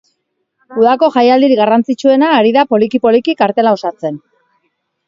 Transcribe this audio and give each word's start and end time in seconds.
Udako 0.83 1.09
jaialdirik 1.17 1.61
garrantzitsuena 1.61 2.33
ari 2.39 2.55
da 2.59 2.67
poliki 2.73 3.05
poliki 3.07 3.39
kartela 3.45 3.79
osatzen. 3.79 4.21